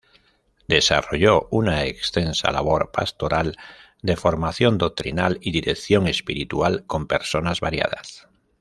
[0.67, 3.55] Desarrolló una extensa labor pastoral
[4.01, 8.27] de formación doctrinal y dirección espiritual con personas variadas.